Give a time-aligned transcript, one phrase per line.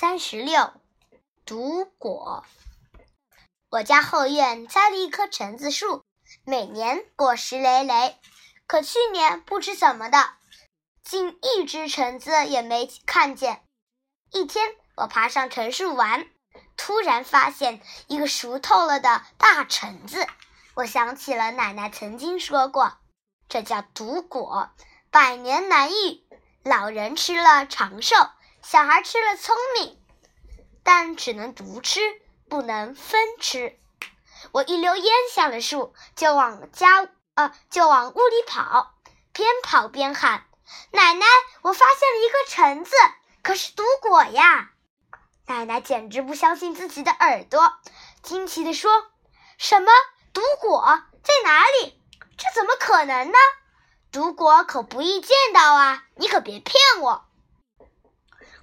[0.00, 0.72] 三十六，
[1.44, 2.42] 毒果。
[3.68, 6.02] 我家后院栽了一棵橙子树，
[6.42, 8.18] 每年果实累累。
[8.66, 10.30] 可去年不知怎么的，
[11.04, 13.62] 竟一只橙子也没看见。
[14.32, 16.26] 一天，我爬上橙树玩，
[16.78, 20.26] 突然发现一个熟透了的大橙子。
[20.76, 22.96] 我想起了奶奶曾经说过，
[23.50, 24.70] 这叫毒果，
[25.10, 26.26] 百年难遇。
[26.64, 28.16] 老人吃了长寿，
[28.70, 29.98] 小孩吃了聪明，
[30.84, 32.00] 但只能独吃，
[32.48, 33.76] 不能分吃。
[34.52, 38.94] 我一溜烟下了树，就往家呃就往屋里跑，
[39.32, 40.44] 边跑边喊
[40.92, 41.26] ：“奶奶，
[41.62, 42.94] 我发现了一个橙子，
[43.42, 44.70] 可是毒果呀！”
[45.48, 47.72] 奶奶简直不相信自己的耳朵，
[48.22, 49.10] 惊奇地说
[49.58, 49.90] ：“什么
[50.32, 52.00] 毒果在哪里？
[52.36, 53.38] 这怎么可能呢？”
[54.12, 56.04] 毒果可不易见到啊！
[56.14, 57.26] 你可别骗我。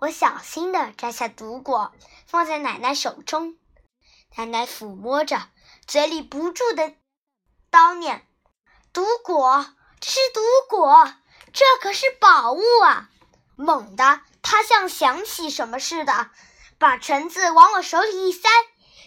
[0.00, 1.92] 我小心地摘下毒果，
[2.26, 3.58] 放在奶奶手中。
[4.36, 5.48] 奶奶抚摸着，
[5.86, 6.94] 嘴里不住地
[7.70, 8.26] 叨念
[8.92, 9.66] ：“毒果，
[10.00, 11.14] 这是毒果，
[11.52, 13.10] 这可是宝物啊！”
[13.56, 16.30] 猛地，她像想起什么似的，
[16.78, 18.48] 把橙子往我手里一塞：“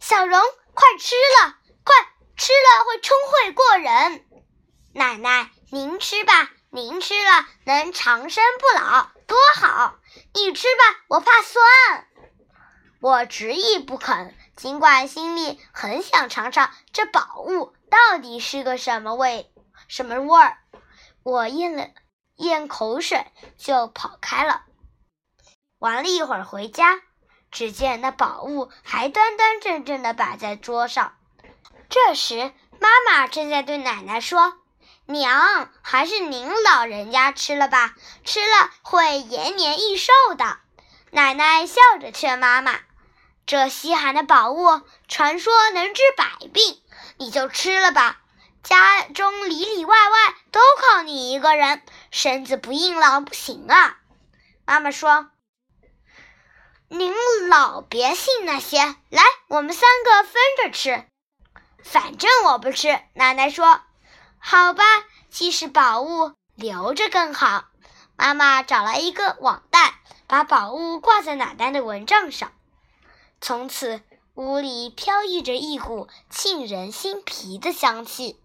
[0.00, 0.40] 小荣，
[0.72, 1.94] 快吃了，快
[2.36, 4.24] 吃了会聪慧过人。”
[4.94, 5.50] 奶奶。
[5.70, 9.94] 您吃吧，您吃了能长生不老，多好！
[10.32, 11.62] 你吃吧，我怕酸。
[13.00, 19.52] 我执意不肯，尽管心里很想尝尝这宝物到底是个什么味、
[19.86, 20.56] 什么味儿。
[21.22, 21.90] 我咽了
[22.36, 24.62] 咽口水，就跑开了。
[25.78, 27.00] 玩了一会儿回家，
[27.50, 31.18] 只见那宝物还端端正正的摆在桌上。
[31.90, 34.54] 这时，妈妈正在对奶奶说。
[35.10, 40.58] 娘，还是您老人家吃了吧，吃了会延年益寿的。
[41.10, 42.78] 奶奶笑着劝妈妈
[43.46, 46.82] ：“这稀罕的宝物，传说能治百病，
[47.16, 48.20] 你就吃了吧。
[48.62, 53.96] 家中里里外外都靠你一个人，身子不硬朗不行啊。”
[54.66, 55.30] 妈妈说
[56.88, 57.14] ：“您
[57.48, 58.76] 老别信那些，
[59.08, 61.06] 来，我们三个分着吃。
[61.82, 63.80] 反正我不吃。”奶奶说。
[64.38, 64.82] 好吧，
[65.30, 67.64] 既是宝物，留着更好。
[68.16, 72.52] 妈妈找来一个网袋，把宝物挂在奶奶的蚊帐上。
[73.40, 74.00] 从此，
[74.34, 78.40] 屋里飘溢着一股沁人心脾的香气。